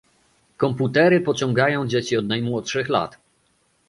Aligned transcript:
Komputery 0.57 1.19
pociągają 1.21 1.87
dzieci 1.87 2.17
od 2.17 2.25
najmłodszych 2.27 2.89
lat 2.89 3.17